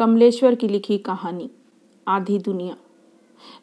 [0.00, 1.50] कमलेश्वर की लिखी कहानी,
[2.08, 2.76] आधी दुनिया।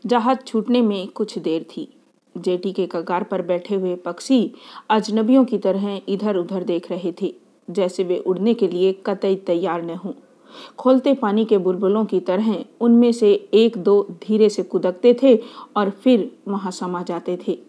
[0.06, 1.94] जहाज़ छूटने में कुछ देर थी।
[2.38, 4.54] जेटी के कगार पर बैठे हुए पक्षी
[4.90, 7.36] अजनबियों की तरह इधर उधर देख रहे थे,
[7.70, 10.14] जैसे वे उड़ने के लिए कतई तैयार न हों।
[10.78, 15.40] खोलते पानी के बुलबुलों की तरह उनमें से एक दो धीरे से कुदकते थे
[15.76, 17.60] और फिर वहाँ समा जाते थे।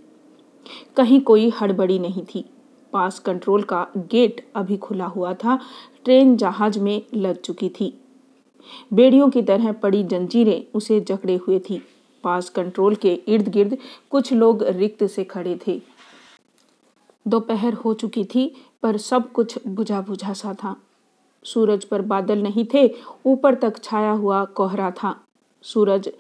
[0.97, 2.45] कहीं कोई हड़बड़ी नहीं थी।
[2.93, 5.59] पास कंट्रोल का गेट अभी खुला हुआ था।
[6.05, 8.01] ट्रेन जहाज़ में लग चुकी थी।
[8.93, 11.83] बेड़ियों की तरह पड़ी जंजीरें उसे जकड़े हुए थी।
[12.25, 13.77] पास कंट्रोल के इर्द गिर्द
[14.11, 15.81] कुछ लोग रिक्त से खड़े थे।
[17.29, 20.77] दोपहर हो चुकी थी, पर सब कुछ बुझा बुझा सा था।
[21.45, 22.91] सूरज पर बादल नहीं थे,
[23.27, 25.15] ऊपर तक छाया हुआ कोहरा था।
[25.63, 26.11] सूरज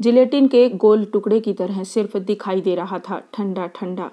[0.00, 4.10] जिलेटिन के गोल टुकड़े की तरह सिर्फ़ दिखाई दे रहा था ठंडा ठंडा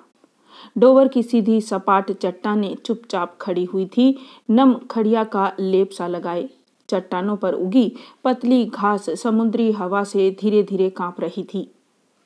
[0.78, 4.18] डोवर की सीधी सपाट चट्टाने चुपचाप खड़ी हुई थी,
[4.50, 6.50] नम खड़िया का लेप सा लगाए।
[6.94, 7.92] चट्टानों पर उगी
[8.24, 11.70] पतली घास समुद्री हवा से धीरे धीरे काँप रही थी।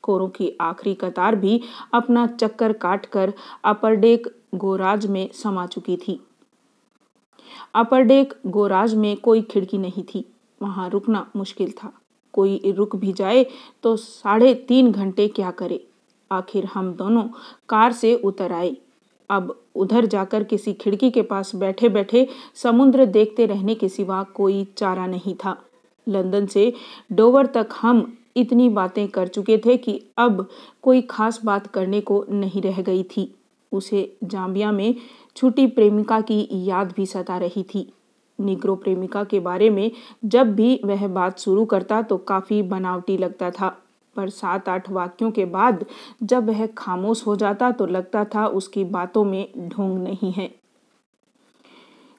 [0.04, 1.60] कोरों की आखिरी कतार भी
[1.94, 3.32] अपना चक्कर काटकर
[3.64, 6.20] अपरडेक गोराज में समा चुकी थी।
[7.74, 10.24] अपरडेक गोराज में कोई खिड़की नहीं थी,
[10.60, 11.92] वहाँ रुकना मुश्किल था।
[12.34, 13.44] कोई रुक भी जाए
[13.82, 15.84] तो साढ़े तीन घंटे क्या करे?
[16.30, 17.22] आखिर हम दोनों
[17.68, 18.76] कार से उतर आए।
[19.30, 24.66] अब उधर जाकर किसी खिड़की के पास बैठे बैठे समुद्र देखते रहने के सिवा कोई
[24.76, 25.56] चारा नहीं था।
[26.06, 26.72] लंदन से
[27.12, 30.46] डोवर तक हम इतनी बातें कर चुके थे कि अब
[30.82, 33.32] कोई खास बात करने को नहीं रह गई थी।
[33.72, 34.94] उसे जाम्बिया में
[35.36, 37.92] छुट्टी प्रेमिका की याद भी सता रही थी।
[38.38, 39.90] निग्रो प्रेमिका के बारे में
[40.24, 43.76] जब भी वह बात शुरू करता तो काफ़ी बनावटी लगता था।
[44.18, 45.84] पर सात आठ वाक्यों के बाद
[46.22, 50.50] जब वह खामोश हो जाता तो लगता था उसकी बातों में ढोंग नहीं है।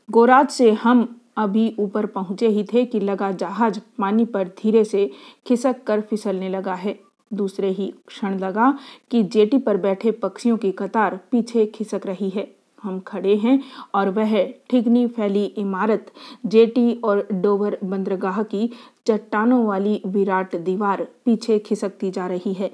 [0.09, 5.09] गोराज से हम अभी ऊपर पहुँचे ही थे कि लगा जहाज़ पानी पर धीरे से
[5.47, 6.97] खिसक कर फिसलने लगा है।
[7.31, 8.71] दूसरे ही क्षण लगा
[9.11, 12.47] कि जेटी पर बैठे पक्षियों की कतार पीछे खिसक रही है।
[12.83, 13.63] हम खड़े हैं
[13.95, 16.11] और वह ठिगनी फैली इमारत,
[16.45, 18.69] जेटी और डोवर बंदरगाह की
[19.07, 22.71] चट्टानों वाली विराट दीवार पीछे खिसकती जा रही है।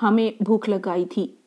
[0.00, 1.38] हमें भूख लगाई थी।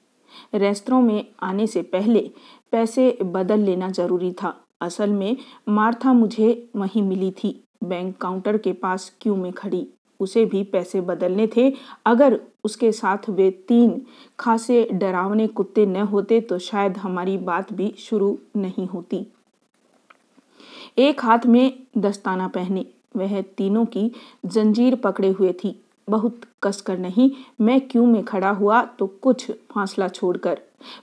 [0.53, 2.31] रेस्तरों में आने से पहले
[2.71, 5.37] पैसे बदल लेना ज़रूरी था। असल में
[5.69, 9.87] मार्था मुझे, वहीं मिली थी। बैंक काउंटर के पास क्यू में खड़ी?
[10.21, 11.71] उसे भी पैसे बदलने थे।
[12.05, 14.01] अगर उसके साथ वे तीन
[14.39, 19.25] खासे डरावने कुत्ते न होते तो शायद हमारी बात भी शुरू नहीं होती।
[20.97, 24.11] एक हाथ में दस्ताना पहने, वह तीनों की
[24.45, 27.29] जंजीर पकड़े हुए थी। बहुत कसकर नहीं,
[27.61, 30.59] मैं क्यों में खड़ा हुआ तो कुछ फासला छोड़कर।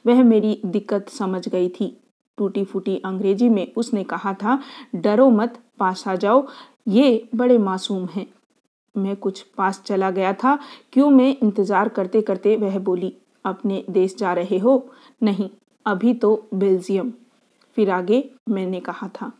[0.07, 1.97] वह मेरी दिक्कत समझ गई थी।
[2.39, 4.59] टूटी फूटी अंग्रेज़ी में उसने कहा था,
[4.95, 6.47] डरो मत, पास आ जाओ।
[6.89, 8.27] ये बड़े मासूम हैं।
[8.95, 10.59] मैं कुछ पास चला गया था।
[10.93, 13.13] क्यों मैं इंतज़ार करते करते वह बोली,
[13.45, 14.85] अपने देश जा रहे हो?
[15.21, 15.49] नहीं,
[15.87, 17.13] अभी तो बेल्जियम।
[17.77, 19.33] फिर आगे मैंने कहा था।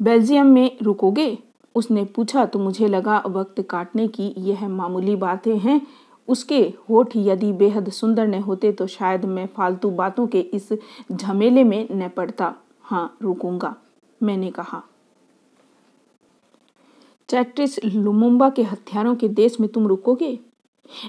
[0.00, 1.38] बेल्जियम में रुकोगे?
[1.74, 5.80] उसने पूछा तो मुझे लगा वक्त काटने की यह मामूली बातें हैं।
[6.28, 6.58] उसके
[6.88, 10.72] होठ यदि बेहद सुंदर न होते तो शायद मैं फालतू बातों के इस
[11.12, 13.74] झमेले में न पड़ता। हाँ रुकूँगा,
[14.20, 14.82] मैंने कहा।
[17.30, 20.38] चैट्रिस लुमुम्बा के हथियारों के देश में तुम रुकोगे?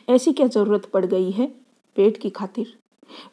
[0.09, 1.45] ऐसी क्या ज़रूरत पड़ गई है
[1.95, 2.73] पेट की खातिर?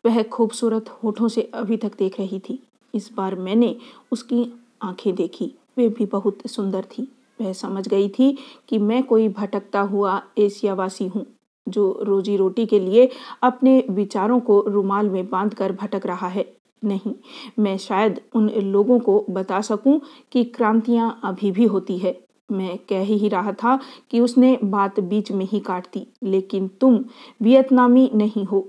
[0.07, 2.59] वह खूबसूरत होठों से अभी तक देख रही थी।
[2.95, 3.77] इस बार मैंने
[4.13, 7.03] उसकी आँखें देखी। वे भी बहुत सुंदर थी।
[7.41, 8.39] वह समझ गई थी
[8.69, 11.27] कि मैं कोई भटकता हुआ एशियावासी हूँ,
[11.69, 13.09] जो रोजी रोटी के लिए
[13.43, 16.53] अपने विचारों को रुमाल में बांधकर भटक रहा है।
[16.85, 17.15] नहीं,
[17.59, 20.01] मैं शायद उन लोगों को बता सकूँ
[20.33, 23.79] कि क्रांतियाँ अभी भी होती है। मैं कह ही रहा था
[24.11, 27.05] कि उसने बात बीच में ही काट दी। लेकिन तुम
[27.43, 28.67] वियतनामी नहीं हो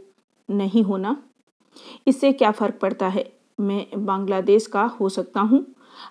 [0.50, 1.16] नहीं हो ना?
[2.08, 3.32] इससे क्या फ़र्क पड़ता है?
[3.60, 5.66] मैं बांग्लादेश का हो सकता हूँ।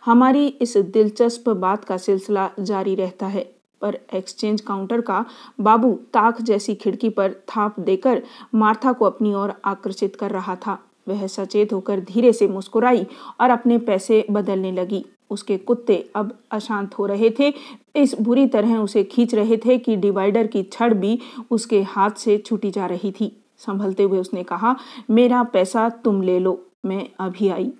[0.04, 3.44] हमारी इस दिलचस्प बात का सिलसिला जारी रहता है,
[3.82, 5.24] पर एक्सचेंज काउंटर का
[5.60, 8.22] बाबू ताक जैसी खिड़की पर थाप देकर
[8.54, 10.78] मार्था को अपनी ओर आकर्षित कर रहा था।
[11.08, 13.06] वह सचेत होकर धीरे से मुस्कुराई
[13.40, 17.52] और अपने पैसे बदलने लगी। उसके कुत्ते अब अशांत हो रहे थे।
[17.96, 21.18] इस बुरी तरह उसे खींच रहे थे कि डिवाइडर की छड़ भी
[21.50, 24.74] उसके हाथ से छूटी जा रही थी। संभलते हुए उसने कहा,
[25.10, 27.70] मेरा पैसा तुम ले लो, मैं अभी आई।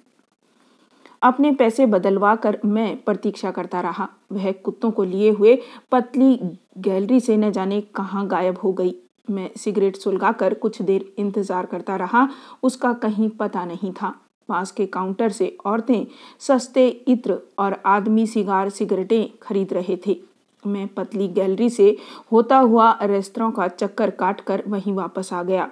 [1.23, 5.57] अपने पैसे बदलवा कर मैं प्रतीक्षा करता रहा। वह कुत्तों को लिए हुए
[5.93, 6.39] पतली
[6.79, 8.95] गैलरी से न जाने कहाँ गायब हो गई।
[9.31, 12.29] मैं सिगरेट सुलगाकर कुछ देर इंतज़ार करता रहा,
[12.63, 14.15] उसका कहीं पता नहीं था।
[14.49, 16.07] पास के काउंटर से औरतें
[16.39, 20.21] सस्ते इत्र और आदमी सिगार सिगरेटें खरीद रहे थे।
[20.67, 21.97] मैं पतली गैलरी से
[22.33, 25.71] होता हुआ रेस्तरां का चक्कर काट कर वहीं वापस आ गया।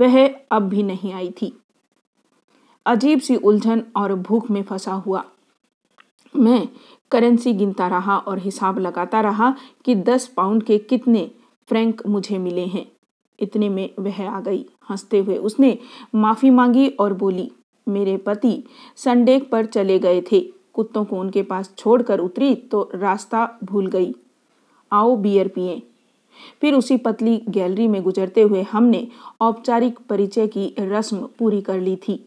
[0.00, 1.60] वह अब भी नहीं आई थी।
[2.86, 5.24] अजीब सी उलझन और भूख में फंसा हुआ।
[6.36, 6.68] मैं
[7.10, 11.30] करेंसी गिनता रहा और हिसाब लगाता रहा कि दस पाउंड के कितने
[11.68, 12.86] फ्रैंक मुझे मिले हैं।
[13.40, 15.78] इतने में वह आ गई। हँसते हुए उसने
[16.14, 17.52] माफ़ी मांगी और बोली
[17.86, 18.62] मेरे पति
[18.96, 20.40] संडे पर चले गए थे।
[20.74, 24.14] कुत्तों को उनके पास छोड़कर उतरी तो रास्ता भूल गई।
[24.92, 25.82] आओ बियर पिए।
[26.60, 29.06] फिर उसी पतली गैलरी में गुजरते हुए हमने
[29.40, 32.24] औपचारिक परिचय की रस्म पूरी कर ली थी।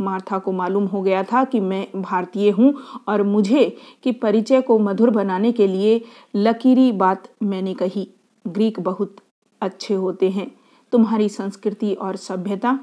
[0.00, 2.74] मार्था को मालूम हो गया था कि मैं भारतीय हूँ
[3.08, 3.64] और मुझे
[4.02, 6.00] कि परिचय को मधुर बनाने के लिए
[6.36, 8.08] लकीरी बात मैंने कही।
[8.44, 9.16] ग्रीक बहुत
[9.60, 10.50] अच्छे होते हैं।
[10.92, 12.78] तुम्हारी संस्कृति और सभ्यता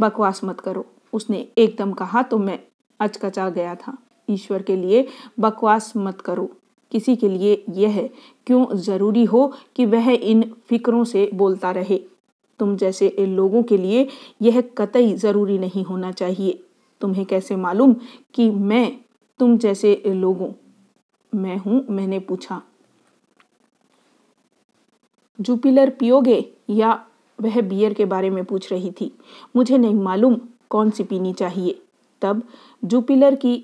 [0.00, 2.58] बकवास मत करो। उसने एकदम कहा तो मैं
[3.00, 3.96] अचकचा गया था।
[4.30, 5.06] ईश्वर के लिए
[5.40, 6.50] बकवास मत करो।
[6.92, 8.10] किसी के लिए यह
[8.46, 12.00] क्यों ज़रूरी हो कि वह इन फिक्रों से बोलता रहे?
[12.60, 14.08] तुम जैसे लोगों के लिए
[14.42, 16.64] यह कतई ज़रूरी नहीं होना चाहिए।
[17.00, 17.94] तुम्हें कैसे मालूम
[18.34, 19.00] कि मैं
[19.38, 20.52] तुम जैसे लोगों
[21.32, 22.62] मैं हूँ, मैंने पूछा।
[25.40, 27.06] जुपिलर पियोगे या
[27.42, 29.12] वह बियर के बारे में पूछ रही थी,
[29.56, 30.36] मुझे नहीं मालूम
[30.70, 31.80] कौन सी पीनी चाहिए
[32.22, 32.42] तब
[32.84, 33.56] जुपिलर की,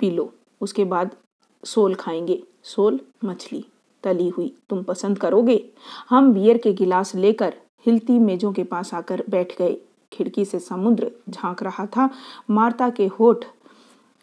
[0.00, 1.16] पी लो, उसके बाद
[1.64, 3.64] सोल खाएँगे सोल मछली
[4.04, 5.64] तली हुई, तुम पसंद करोगे
[6.10, 7.54] हम बियर के गिलास लेकर
[7.86, 9.76] हिलती मेजों के पास आकर बैठ गए।
[10.12, 12.08] खिड़की से समुद्र झाँक रहा था।
[12.50, 13.44] मार्ता के होठ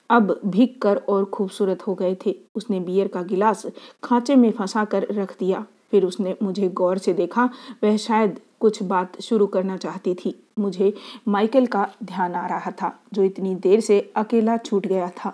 [0.09, 3.65] अब भीग कर और खूबसूरत हो गए थे। उसने बियर का गिलास
[4.03, 7.49] खांचे में फंसा कर रख दिया। फिर उसने मुझे गौर से देखा।
[7.83, 10.93] वह शायद कुछ बात शुरू करना चाहती थी। मुझे
[11.27, 15.33] माइकल का ध्यान आ रहा था, जो इतनी देर से अकेला छूट गया था।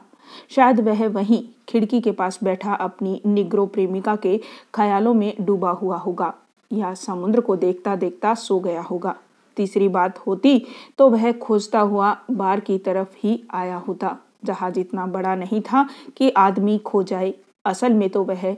[0.50, 4.38] शायद वह वहीं खिड़की के पास बैठा अपनी निग्रो प्रेमिका के
[4.74, 6.34] ख्यालों में डूबा हुआ होगा,
[6.72, 9.16] या समुद्र को देखता देखता सो गया होगा।
[9.58, 10.66] तीसरी बात होती
[10.98, 15.88] तो वह खोजता हुआ बार की तरफ़ ही आया होता। जहाज़ इतना बड़ा नहीं था
[16.18, 17.34] कि आदमी खो जाए।
[17.66, 18.56] असल में तो वह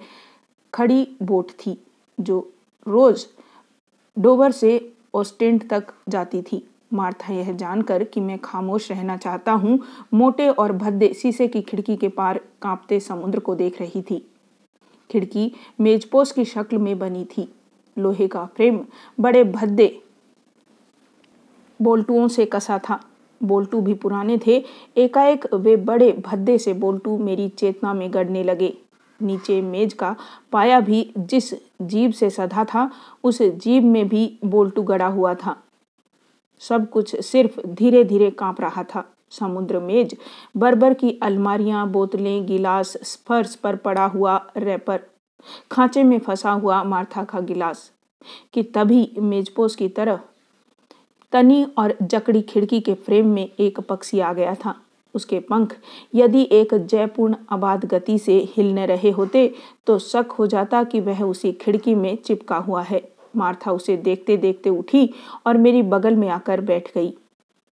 [0.74, 1.78] खड़ी बोट थी,
[2.18, 2.40] जो
[2.88, 3.26] रोज
[4.18, 6.64] डोवर से ओस्टेंट तक जाती थी।
[6.94, 9.80] मार्था यह जानकर कि मैं खामोश रहना चाहता हूँ,
[10.14, 14.26] मोटे और भद्दे शीशे की खिड़की के पार कांपते समुद्र को देख रही थी।
[15.10, 17.48] खिड़की मेजपोस की शक्ल में बनी थी।
[17.98, 18.80] लोहे का फ्रेम
[19.20, 20.02] बड़े भद्दे
[21.80, 23.00] बोल्टुओं से कसा था।
[23.42, 24.64] बोल्टू भी पुराने थे।
[24.98, 28.78] एकाएक वे बड़े भद्दे से बोल्टू मेरी चेतना में गड़ने लगे।
[29.24, 30.16] नीचे मेज का
[30.52, 32.92] पाया भी जिस जीव से सधा था,
[33.24, 35.56] उस जीव में भी बोल्टू गड़ा हुआ था।
[36.60, 40.16] सब कुछ सिर्फ़ धीरे धीरे काँप रहा था। समुद्र मेज,
[40.58, 45.00] बर्बर की अलमारियाँ, बोतलें, गिलास, स्पर्श पर पड़ा हुआ रैपर,
[45.72, 47.92] खांचे में फंसा हुआ मार्था का गिलास,
[48.54, 50.20] कि तभी मेजपोस की तरफ़
[51.32, 54.76] तनी और जकड़ी खिड़की के फ्रेम में एक पक्षी आ गया था।
[55.14, 55.76] उसके पंख।
[56.16, 59.52] यदि एक जयपूर्ण आबाद गति से हिलने रहे होते
[59.88, 63.02] तो शक हो जाता कि वह उसी खिड़की में चिपका हुआ है।
[63.36, 65.10] मार्था उसे देखते देखते उठी
[65.48, 67.14] और मेरी बगल में आकर बैठ गई।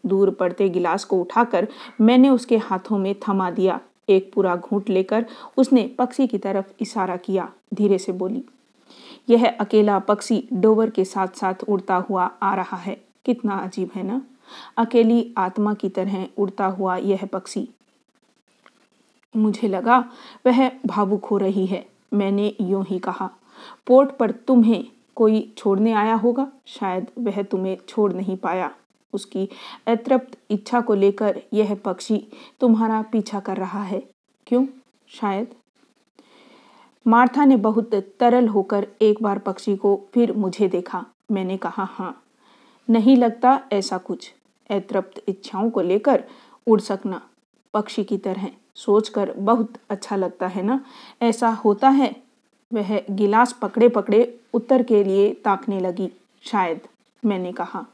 [0.05, 1.69] दूर पड़ते गिलास को उठाकर
[2.01, 5.25] मैंने उसके हाथों में थमा दिया। एक पूरा घूंट लेकर
[5.57, 8.43] उसने पक्षी की तरफ़ इशारा किया। धीरे से बोली,
[9.29, 14.03] यह अकेला पक्षी डोवर के साथ साथ उड़ता हुआ आ रहा है। कितना अजीब है
[14.03, 14.21] ना?
[14.77, 17.69] अकेली आत्मा की तरह उड़ता हुआ यह पक्षी।
[19.37, 20.11] मुझे लगा,
[20.47, 23.31] वह भावुक हो रही है। मैंने यूँ ही कहा,
[23.87, 24.85] पोर्ट पर तुम्हें
[25.17, 26.53] कोई छोड़ने आया होगा?
[26.67, 28.71] शायद वह तुम्हें छोड़ नहीं पाया।
[29.13, 29.49] उसकी
[29.87, 32.27] अतृप्त इच्छा को लेकर यह पक्षी
[32.61, 34.03] तुम्हारा पीछा कर रहा है।
[34.47, 34.67] क्यों?
[35.09, 35.55] शायद।
[37.07, 42.23] मार्था ने बहुत तरल होकर एक बार पक्षी को फिर मुझे देखा। मैंने कहा हाँ
[42.91, 44.35] नहीं लगता ऐसा कुछ।
[44.71, 46.25] अतृप्त इच्छाओं को लेकर
[46.67, 47.29] उड़ सकना।
[47.75, 50.85] पक्षी की तरह सोचकर बहुत अच्छा लगता है ना?
[51.23, 52.17] ऐसा होता है,
[52.73, 56.13] वह गिलास पकड़े पकड़े उत्तर के लिए ताकने लगी।
[56.43, 56.81] शायद,
[57.25, 57.87] मैंने कहा।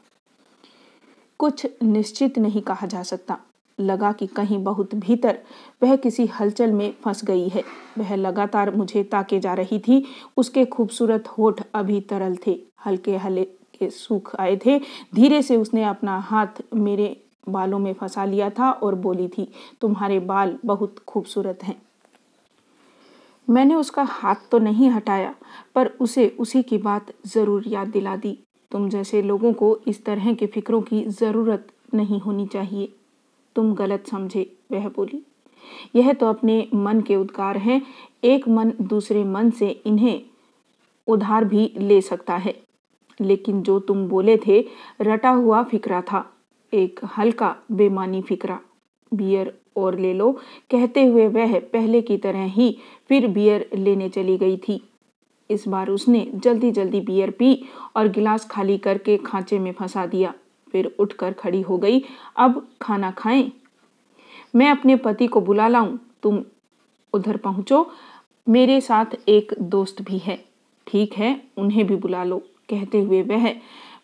[1.39, 3.37] कुछ निश्चित नहीं कहा जा सकता।
[3.79, 5.39] लगा कि कहीं बहुत भीतर
[5.83, 7.63] वह किसी हलचल में फंस गई है।
[7.97, 10.05] वह लगातार मुझे ताके जा रही थी।
[10.37, 13.17] उसके खूबसूरत होठ अभी तरल थे। हल्के
[13.77, 14.79] हल्के सूख आए थे।
[15.15, 17.15] धीरे से उसने अपना हाथ मेरे
[17.49, 19.47] बालों में फंसा लिया था और बोली थी,
[19.81, 21.81] तुम्हारे बाल बहुत खूबसूरत हैं।
[23.47, 25.33] मैंने उसका हाथ तो नहीं हटाया,
[25.75, 28.37] पर उसे उसी की बात ज़रूर याद दिला दी।
[28.71, 32.93] तुम जैसे लोगों को इस तरह के फिक्रों की ज़रूरत नहीं होनी चाहिए।
[33.55, 35.23] तुम गलत समझे, वह बोली।
[35.95, 37.81] यह तो अपने मन के उद्गार हैं।
[38.23, 40.21] एक मन दूसरे मन से इन्हें
[41.07, 42.53] उधार भी ले सकता है।
[43.21, 44.65] लेकिन जो तुम बोले थे,
[45.01, 46.33] रटा हुआ फिकरा था।
[46.73, 48.59] एक हल्का, बेमानी फिकरा।
[49.13, 50.31] बियर और ले लो।
[50.71, 52.77] कहते हुए वह पहले की तरह ही
[53.09, 54.89] फिर बियर लेने चली गई थी।
[55.51, 60.33] इस बार उसने जल्दी जल्दी बियर पी और गिलास खाली करके खांचे में फंसा दिया।
[60.71, 62.03] फिर उठकर खड़ी हो गई।
[62.37, 63.51] अब खाना खाएँ?
[64.55, 66.43] मैं अपने पति को बुला लाऊं। तुम
[67.13, 67.91] उधर पहुंचो।
[68.49, 70.45] मेरे साथ एक दोस्त भी है।
[70.87, 73.53] ठीक है, उन्हें भी बुला लो। कहते हुए वह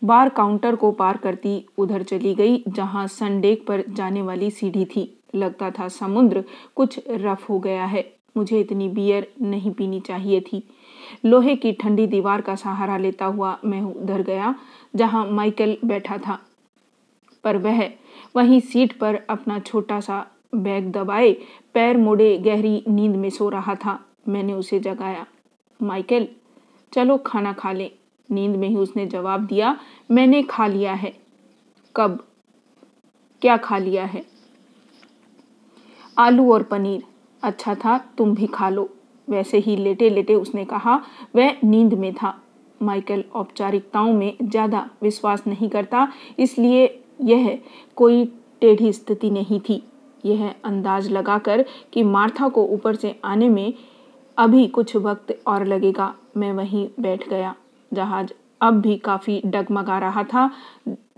[0.04, 5.10] बार काउंटर को पार करती उधर चली गई, जहाँ सनडेक पर जाने वाली सीढ़ी थी।
[5.36, 6.44] लगता था समुद्र
[6.76, 8.06] कुछ रफ हो गया है,
[8.38, 10.64] मुझे इतनी बियर नहीं पीनी चाहिए थी।
[11.26, 14.54] लोहे की ठंडी दीवार का सहारा लेता हुआ मैं उधर गया,
[14.96, 16.40] जहाँ माइकल बैठा था।
[17.44, 17.84] पर वह
[18.36, 21.32] वहीं सीट पर अपना छोटा सा बैग दबाए,
[21.74, 25.26] पैर मोड़े गहरी नींद में सो रहा था। मैंने उसे जगाया,
[25.80, 26.28] माइकल,
[26.94, 27.90] चलो खाना खा लें।
[28.34, 29.78] नींद में ही उसने जवाब दिया,
[30.12, 31.14] मैंने खा लिया है।
[31.96, 32.18] कब?
[33.42, 34.24] क्या खा लिया है?
[36.18, 37.04] आलू और पनीर।
[37.44, 38.90] अच्छा था, तुम भी खा लो।
[39.28, 41.02] वैसे ही लेटे लेटे उसने कहा,
[41.36, 42.40] वह नींद में था।
[42.82, 46.08] माइकल औपचारिकताओं में ज़्यादा विश्वास नहीं करता,
[46.40, 47.58] इसलिए यह
[47.96, 48.26] कोई
[48.62, 49.82] टेढ़ी स्थिति नहीं थी।
[50.26, 53.74] यह अंदाज लगाकर कि मार्था को ऊपर से आने में
[54.38, 57.56] अभी कुछ वक्त और लगेगा, मैं वहीं बैठ गया।
[57.94, 58.32] जहाज़
[58.62, 60.50] अब भी काफ़ी डगमगा रहा था,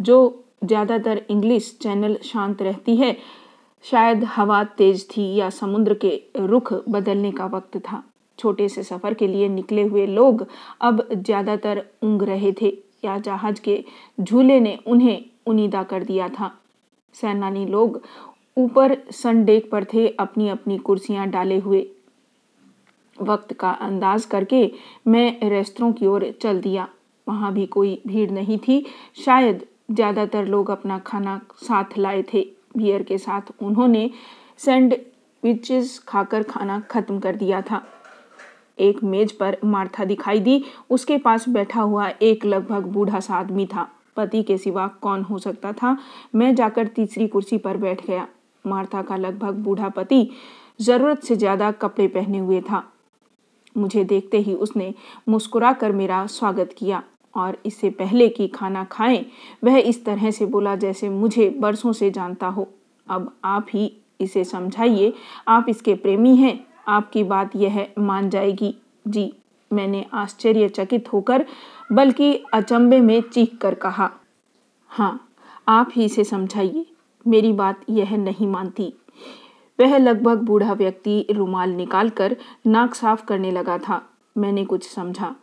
[0.01, 3.15] जो ज़्यादातर इंग्लिश चैनल शांत रहती है।
[3.85, 8.03] शायद हवा तेज थी या समुद्र के रुख बदलने का वक्त था।
[8.39, 10.45] छोटे से सफ़र के लिए निकले हुए लोग
[10.81, 12.73] अब ज़्यादातर ऊँग रहे थे
[13.05, 13.83] या जहाज़ के
[14.19, 16.51] झूले ने उन्हें उनीदा कर दिया था।
[17.15, 18.01] सैनानी लोग
[18.57, 21.85] ऊपर सनडेक पर थे अपनी अपनी कुर्सियाँ डाले हुए
[23.17, 24.69] वक्त का अंदाज करके
[25.07, 26.87] मैं रेस्तरों की ओर चल दिया।
[27.27, 28.85] वहाँ भी कोई भीड़ नहीं थी।
[29.25, 32.45] शायद ज़्यादातर लोग अपना खाना साथ लाए थे।
[32.77, 34.09] बियर के साथ उन्होंने
[34.59, 37.81] सैंडविचेस खाकर खाना खत्म कर दिया था।
[38.79, 43.65] एक मेज पर मार्था दिखाई दी। उसके पास बैठा हुआ एक लगभग बूढ़ा सा आदमी
[43.65, 45.97] था। पति के सिवा कौन हो सकता था?
[46.35, 48.27] मैं जाकर तीसरी कुर्सी पर बैठ गया।
[48.65, 50.29] मार्था का लगभग बूढ़ा पति
[50.81, 52.83] ज़रूरत से ज़्यादा कपड़े पहने हुए था।
[53.77, 54.93] मुझे देखते ही उसने
[55.29, 57.03] मुस्कुरा कर मेरा स्वागत किया
[57.33, 59.25] और इससे पहले कि खाना खाएँ,
[59.63, 62.67] वह इस तरह से बोला जैसे मुझे बरसों से जानता हो।
[63.07, 63.91] अब आप ही
[64.21, 65.13] इसे समझाइए,
[65.47, 68.73] आप इसके प्रेमी हैं, आपकी बात यह मान जाएगी।
[69.07, 69.31] जी,
[69.71, 71.45] मैंने आश्चर्यचकित होकर
[71.91, 74.09] बल्कि अचंबे में चीख कर कहा
[74.91, 75.27] हाँ
[75.67, 76.85] आप ही इसे समझाइए,
[77.25, 78.93] मेरी बात यह नहीं मानती।
[79.79, 84.01] वह लगभग बूढ़ा व्यक्ति रुमाल निकालकर नाक साफ़ करने लगा था।
[84.37, 85.35] मैंने कुछ समझा।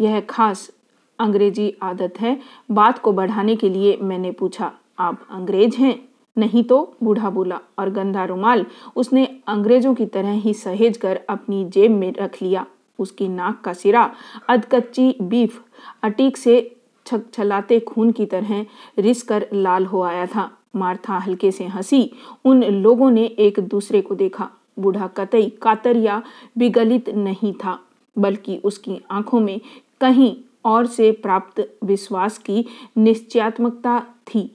[0.00, 0.70] यह खास
[1.18, 6.08] अंग्रेज़ी आदत है। बात को बढ़ाने के लिए मैंने पूछा, आप अंग्रेज़ हैं?
[6.36, 8.66] नहीं तो बूढ़ा बोला, और गंदा रुमाल?
[8.96, 12.66] उसने अंग्रेज़ों की तरह ही सहेज कर अपनी जेब में रख लिया।
[12.98, 14.10] उसकी नाक का सिरा,
[14.48, 15.62] अधकच्ची बीफ,
[16.02, 18.66] अटीक से छक छलाते खून की तरह
[18.98, 22.10] रिस कर लाल हो आया था। मार्था हल्के से हँसी।
[22.44, 24.48] उन लोगों ने एक दूसरे को देखा।
[24.78, 26.22] बूढ़ा कतई कातर या
[26.58, 27.78] विगलित नहीं था,
[28.16, 29.60] बल्कि उसकी आँखों में
[30.00, 30.34] कहीं
[30.64, 32.64] और से प्राप्त विश्वास की
[32.96, 34.50] निश्चयात्मकता थी।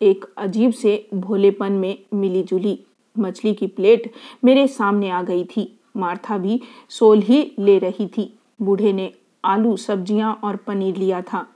[0.00, 2.78] एक अजीब से भोलेपन में मिली जुली
[3.16, 4.10] मछली की प्लेट
[4.44, 8.32] मेरे सामने आ गई थी। मार्था भी सोल ही ले रही थी।
[8.62, 9.12] बूढ़े ने
[9.44, 11.46] आलू, सब्ज़ियाँ और पनीर लिया था।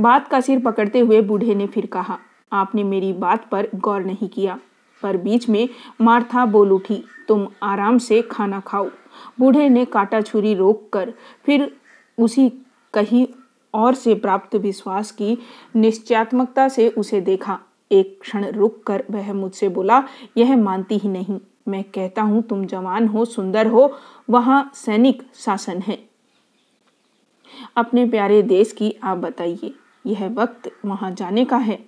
[0.00, 2.18] बात का सिर पकड़ते हुए बूढ़े ने फिर कहा
[2.52, 4.58] आपने मेरी बात पर गौर नहीं किया।
[5.02, 5.68] पर बीच में
[6.00, 8.90] मार्था बोल उठी, तुम आराम से खाना खाओ।
[9.40, 11.12] बूढ़े ने काटा छुरी रोक कर,
[11.44, 11.76] फिर
[12.18, 12.48] उसी
[12.94, 13.26] कहीं
[13.74, 15.38] और से प्राप्त विश्वास की
[15.76, 17.58] निश्चयात्मकता से उसे देखा।
[17.92, 20.04] एक क्षण रुक कर वह मुझसे बोला,
[20.36, 23.98] यह मानती ही नहीं। मैं कहता हूँ, तुम जवान हो, सुंदर हो,
[24.30, 25.98] वहाँ सैनिक शासन है।
[27.76, 29.74] अपने प्यारे देश की आप बताइए।
[30.06, 31.78] यह वक्त वहाँ जाने का है।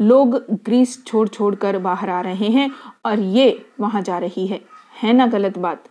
[0.00, 2.70] लोग ग्रीस छोड़ छोड़ कर बाहर आ रहे हैं
[3.06, 4.60] और ये वहाँ जा रही है।
[5.02, 5.84] है ना गलत बात?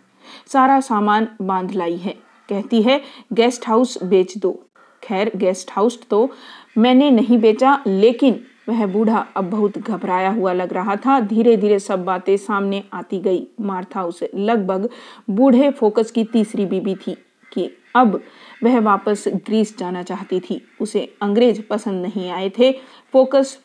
[0.47, 2.15] सारा सामान बाँध लाई है।
[2.49, 3.01] कहती है,
[3.33, 4.65] गेस्ट हाउस बेच दो।
[5.03, 6.29] खैर, गेस्ट हाउस तो
[6.77, 11.79] मैंने नहीं बेचा, लेकिन वह बूढ़ा अब बहुत घबराया हुआ लग रहा था। धीरे धीरे
[11.79, 14.89] सब बातें सामने आती गई। मार्था उसे। लगभग
[15.29, 17.15] बूढ़े फोकस की तीसरी बीबी थी
[17.53, 18.21] कि अब
[18.63, 22.71] वह वापस ग्रीस जाना चाहती थी। उसे अंग्रेज़ पसंद नहीं आए थे।
[23.13, 23.59] फोकस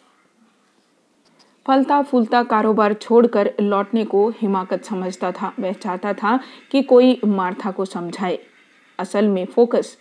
[1.66, 6.40] फलता फूलता कारोबार छोड़कर लौटने को हिमाकत समझता था। वह चाहता था
[6.71, 8.38] कि कोई मार्था को समझाए।
[8.99, 9.99] असल में फोकस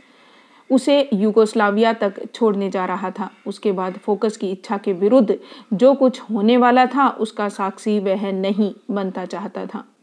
[0.72, 5.40] उसे युगोस्लाविया तक छोड़ने जा रहा था। उसके बाद फोकस की इच्छा के विरुद्ध
[5.74, 9.95] जो कुछ होने वाला था, उसका साक्षी वह नहीं बनता चाहता था।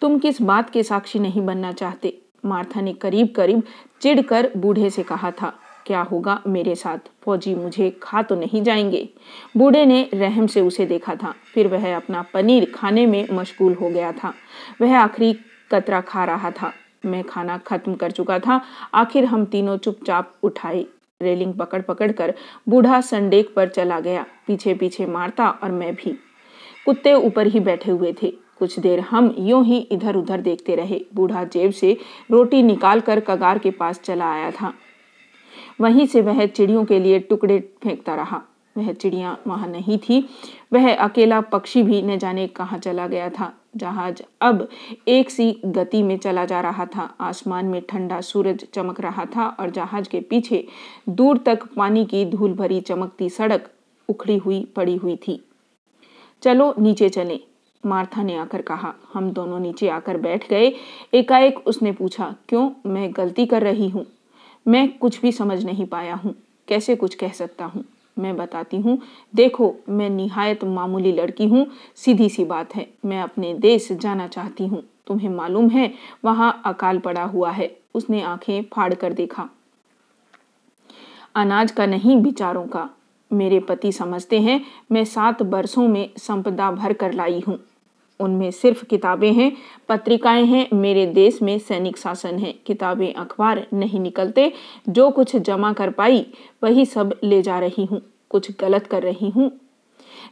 [0.00, 2.18] तुम किस बात के साक्षी नहीं बनना चाहते?
[2.44, 3.62] मार्था ने करीब करीब
[4.00, 5.52] चिढ़कर बूढ़े से कहा था,
[5.86, 6.98] क्या होगा मेरे साथ?
[7.22, 9.08] फौजी मुझे खा तो नहीं जाएँगे।
[9.56, 13.90] बूढ़े ने रहम से उसे देखा था, फिर वह अपना पनीर खाने में मशगूल हो
[13.90, 14.32] गया था।
[14.80, 15.32] वह आखिरी
[15.70, 16.72] कतरा खा रहा था।
[17.06, 18.60] मैं खाना खत्म कर चुका था।
[18.94, 20.86] आखिर हम तीनों चुपचाप उठाए।
[21.22, 22.34] रेलिंग पकड़ पकड़ कर
[22.68, 26.18] बूढ़ा संडेक पर चला गया। पीछे पीछे मारता और मैं भी।
[26.86, 31.00] कुत्ते ऊपर ही बैठे हुए थे। कुछ देर हम यूँ ही इधर उधर देखते रहे।
[31.14, 31.96] बूढ़ा जेब से
[32.30, 34.72] रोटी निकाल कर कगार के पास चला आया था।
[35.80, 38.42] वहीं से वह चिड़ियों के लिए टुकड़े फेंकता रहा।
[38.76, 40.28] वह चिड़िया वहाँ नहीं थी।
[40.72, 44.68] वह अकेला पक्षी भी न जाने कहाँ चला गया था। जहाज़ अब
[45.08, 49.46] एक सी गति में चला जा रहा था। आसमान में ठंडा सूरज चमक रहा था
[49.60, 50.66] और जहाज़ के पीछे
[51.08, 53.70] दूर तक पानी की धूल भरी चमकती सड़क
[54.08, 55.42] उखड़ी हुई, पड़ी हुई थी।
[56.42, 57.38] चलो नीचे चलें।
[57.86, 60.72] मार्था ने आकर कहा, हम दोनों नीचे आकर बैठ गए।
[61.14, 64.06] एकाएक उसने पूछा, क्यों मैं गलती कर रही हूँ?
[64.68, 66.34] मैं कुछ भी समझ नहीं पाया हूँ।
[66.68, 67.84] कैसे कुछ कह सकता हूँ?
[68.18, 69.02] मैं बताती हूँ,
[69.34, 71.66] देखो, मैं निहायत मामूली लड़की हूँ।
[71.96, 75.94] सीधी सी बात है, मैं अपने देश जाना चाहती हूँ। तुम्हें मालूम है,
[76.24, 79.48] वहाँ अकाल पड़ा हुआ है। उसने आँखें फाड़ कर देखा।
[81.34, 82.90] अनाज का नहीं बिचारों का।
[83.30, 84.60] मेरे पति समझते हैं
[84.92, 87.58] मैं सात बरसों में संपदा भर कर लाई हूँ।
[88.20, 89.50] उनमें सिर्फ़ किताबें हैं
[89.88, 94.52] पत्रिकाएँ हैं मेरे देश में सैनिक शासन है। किताबें अखबार नहीं निकलते
[94.88, 96.24] जो कुछ जमा कर पाई
[96.62, 99.50] वही सब ले जा रही हूँ कुछ गलत कर रही हूँ।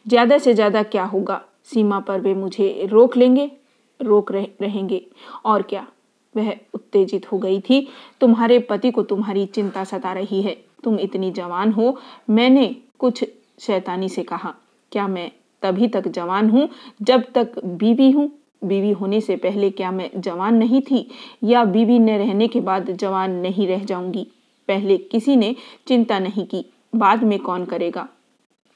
[0.08, 1.40] ज़्यादा से ज़्यादा क्या होगा?
[1.64, 3.50] सीमा पर वे मुझे रोक लेंगे?
[4.00, 5.00] रोक रह, रहेंगे?
[5.44, 5.86] और क्या?
[6.34, 7.86] वह उत्तेजित हो गई थी
[8.20, 11.96] तुम्हारे पति को तुम्हारी चिंता सता रही है। तुम इतनी जवान हो
[12.30, 13.24] मैंने कुछ
[13.60, 14.54] शैतानी से कहा,
[14.92, 15.30] क्या मैं
[15.62, 16.68] तभी तक जवान हूँ
[17.02, 18.30] जब तक बीवी हूँ?
[18.64, 21.10] बीवी होने से पहले क्या मैं जवान नहीं थी?
[21.44, 24.26] या बीवी न रहने के बाद जवान नहीं रह जाऊँगी?
[24.68, 25.56] पहले किसी ने
[25.86, 26.64] चिंता नहीं की,
[26.96, 28.08] बाद में कौन करेगा?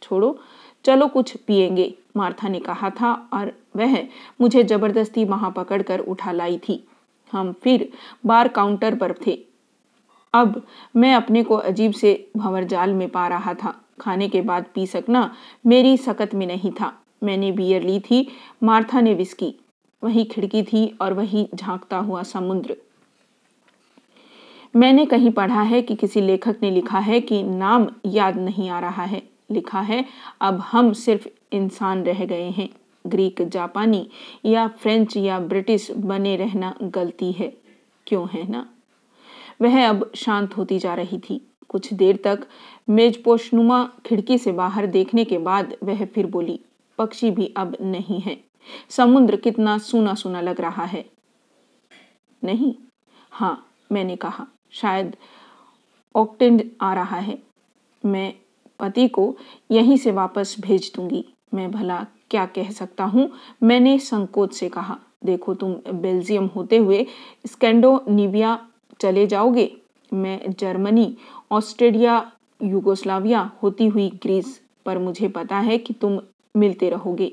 [0.02, 0.38] छोड़ो,
[0.84, 4.08] चलो कुछ पिएँगे मार्था ने कहा था और वह
[4.40, 6.84] मुझे ज़बरदस्ती वहाँ पकड़कर उठा लाई थी।
[7.32, 7.88] हम फिर
[8.26, 9.38] बार काउंटर पर थे।
[10.34, 10.62] अब
[10.96, 14.86] मैं अपने को अजीब से भंवर जाल में पा रहा था। खाने के बाद पी
[14.86, 15.34] सकना,
[15.66, 18.28] मेरी सकत में नहीं था। मैंने बियर ली थी,
[18.62, 19.54] मार्था ने विस्की
[20.04, 22.76] वही खिड़की थी और वही झांकता हुआ समुद्र।
[24.76, 28.80] मैंने कहीं पढ़ा है कि किसी लेखक ने लिखा है कि नाम याद नहीं आ
[28.80, 30.04] रहा है। लिखा है,
[30.40, 32.68] अब हम सिर्फ़ इंसान रह गए हैं।
[33.06, 34.10] ग्रीक, जापानी
[34.44, 37.52] या फ्रेंच या ब्रिटिश बने रहना गलती है।
[38.06, 38.68] क्यों है ना?
[39.62, 42.46] वह अब शांत होती जा रही थी। कुछ देर तक
[42.90, 46.60] मेजपोशनुमा खिड़की से बाहर देखने के बाद वह फिर बोली,
[46.98, 48.36] पक्षी भी अब नहीं है।
[48.90, 51.04] समुद्र कितना सुना सुना लग रहा है।
[52.42, 52.74] नहीं
[53.32, 55.16] हाँ मैंने कहा, शायद
[56.14, 57.38] ऑक्टेंड आ रहा है।
[58.04, 58.32] मैं
[58.80, 59.34] पति को
[59.70, 61.24] यहीं से वापस भेज दूँगी।
[61.54, 63.30] मैं भला क्या कह सकता हूँ?
[63.62, 67.06] मैंने संकोच से कहा, देखो तुम बेल्जियम होते हुए
[67.46, 68.58] स्कैंडोनिविया
[69.00, 69.70] चले जाओगे।
[70.12, 71.16] मैं जर्मनी,
[71.52, 76.20] ऑस्ट्रेलिया युगोस्लाविया होती हुई ग्रीस, पर मुझे पता है कि तुम
[76.56, 77.32] मिलते रहोगे।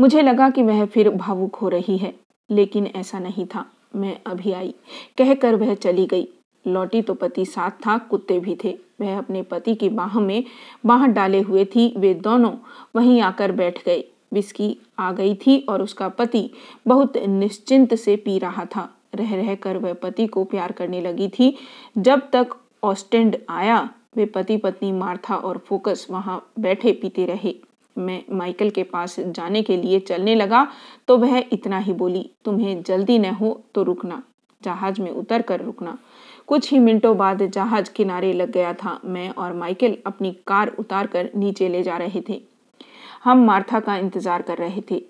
[0.00, 2.14] मुझे लगा कि वह फिर भावुक हो रही है,
[2.50, 3.64] लेकिन ऐसा नहीं था।
[3.96, 4.74] मैं अभी आई,
[5.18, 6.28] कहकर वह चली गई।
[6.66, 10.44] लौटी तो पति साथ था, कुत्ते भी थे। वह अपने पति की बाह में
[10.86, 12.52] बाह डाले हुए थी। वे दोनों
[12.96, 16.50] वहीं आकर बैठ गए। विस्की आ गई थी और उसका पति
[16.86, 21.28] बहुत निश्चिंत से पी रहा था। रह रह कर वह पति को प्यार करने लगी
[21.28, 21.56] थी,
[21.98, 22.48] जब तक
[22.86, 27.54] ऑस्टेंड आया, वे पति पत्नी मार्था और फोकस वहाँ बैठे पीते रहे।
[27.96, 30.66] मैं माइकल के पास जाने के लिए चलने लगा
[31.08, 34.22] तो वह इतना ही बोली, तुम्हें जल्दी न हो तो रुकना,
[34.62, 35.96] जहाज़ में उतर कर रुकना।
[36.48, 41.06] कुछ ही मिनटों बाद जहाज़ किनारे लग गया था। मैं और माइकल अपनी कार उतार
[41.06, 42.40] कर नीचे ले जा रहे थे।
[43.24, 45.02] हम मार्था का इंतज़ार कर रहे थे।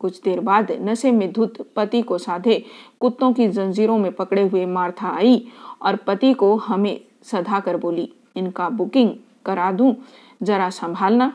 [0.00, 2.62] कुछ देर बाद नशे में धुत पति को साधे
[3.00, 5.46] कुत्तों की जंजीरों में पकड़े हुए मार्था आई
[5.82, 9.10] और पति को हमें सधा कर बोली, इनका बुकिंग
[9.46, 9.94] करा दूँ,
[10.42, 11.32] जरा संभालना।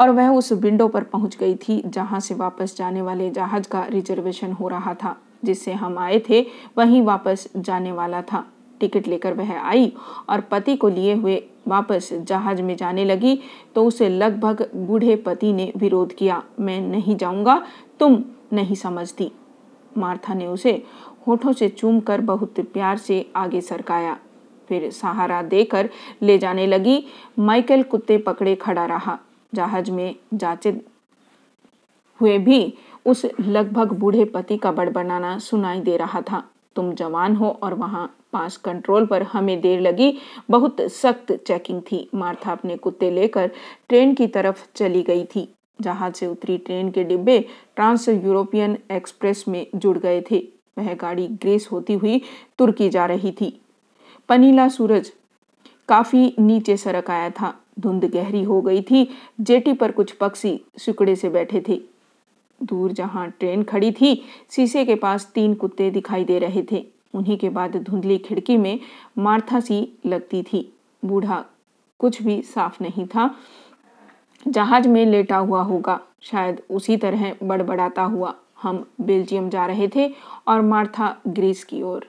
[0.00, 3.84] और वह उस विंडो पर पहुँच गई थी, जहाँ से वापस जाने वाले जहाज़ का
[3.84, 6.40] रिजर्वेशन हो रहा था, जिससे हम आए थे,
[6.78, 8.44] वहीं वापस जाने वाला था।
[8.80, 9.92] टिकट लेकर वह आई
[10.28, 13.38] और पति को लिए हुए वापस जहाज़ में जाने लगी
[13.74, 17.62] तो उसे लगभग बूढ़े पति ने विरोध किया, मैं नहीं जाऊँगा,
[18.00, 19.30] तुम नहीं समझती।
[19.98, 20.72] मार्था ने उसे
[21.30, 24.18] होठों से चूम कर बहुत प्यार से आगे सरकाया।
[24.68, 25.90] फिर सहारा देकर
[26.22, 27.04] ले जाने लगी।
[27.38, 29.18] माइकल कुत्ते पकड़े खड़ा रहा।
[29.54, 30.70] जहाज़ में जाचे
[32.20, 32.74] हुए भी
[33.06, 36.42] उस लगभग बूढ़े पति का बड़बड़ाना सुनाई दे रहा था।
[36.76, 40.12] तुम जवान हो और वहाँ पास कंट्रोल पर हमें देर लगी।
[40.50, 43.50] बहुत सख्त चेकिंग थी। मार्था अपने कुत्ते लेकर
[43.88, 45.48] ट्रेन की तरफ़ चली गई थी।
[45.80, 47.38] जहाज़ से उतरी ट्रेन के डिब्बे
[47.76, 52.20] ट्रांस यूरोपियन एक्सप्रेस में जुड़ गए थे। वह गाड़ी ग्रेस होती हुई
[52.58, 53.60] तुर्की जा रही थी।
[54.28, 55.12] पनीला सूरज
[55.88, 59.08] काफ़ी नीचे सरक आया था। धुंध गहरी हो गई थी।
[59.40, 61.80] जेटी पर कुछ पक्षी सुकड़े से बैठे थे।
[62.62, 67.38] दूर जहाँ ट्रेन खड़ी थी, शीशे के पास तीन कुत्ते दिखाई दे रहे थे। उन्हीं
[67.38, 68.80] के बाद धुंधली खिड़की में
[69.18, 70.72] मार्था सी लगती थी।
[71.04, 71.44] बूढ़ा
[71.98, 73.34] कुछ भी साफ़ नहीं था।
[74.48, 80.10] जहाज़ में लेटा हुआ होगा। शायद उसी तरह बड़बड़ाता हुआ। हम बेल्जियम जा रहे थे
[80.48, 82.06] और मार्था ग्रीस की ओर।